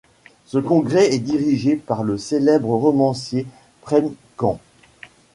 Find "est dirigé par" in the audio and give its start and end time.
1.13-2.01